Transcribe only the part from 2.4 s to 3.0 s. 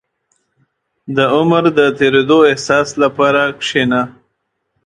احساس